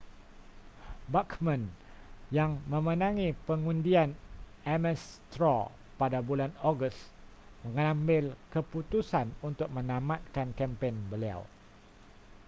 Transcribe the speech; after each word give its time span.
bachmann 1.13 1.63
yang 2.37 2.51
memenangi 2.71 3.29
pengundian 3.47 4.09
ames 4.73 5.01
straw 5.29 5.61
pada 6.01 6.19
bulan 6.29 6.49
ogos 6.69 6.97
mengambil 7.63 8.25
keputusan 8.53 9.27
untuk 9.49 9.67
menamatkan 9.77 10.47
kempen 10.59 10.95
beliau 11.11 11.41